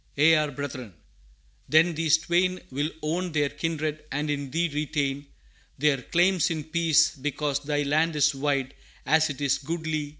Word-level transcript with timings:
ye 0.15 0.33
are 0.33 0.49
Brethren.' 0.49 0.95
Then 1.69 1.93
these 1.93 2.17
twain 2.17 2.59
Will 2.71 2.89
own 3.03 3.33
their 3.33 3.49
kindred, 3.49 4.03
and 4.11 4.31
in 4.31 4.49
Thee 4.49 4.67
retain 4.73 5.27
Their 5.77 6.01
claims 6.01 6.49
in 6.49 6.63
peace, 6.63 7.15
because 7.15 7.59
Thy 7.59 7.83
land 7.83 8.15
is 8.15 8.33
wide 8.33 8.73
As 9.05 9.29
it 9.29 9.39
is 9.41 9.59
goodly! 9.59 10.09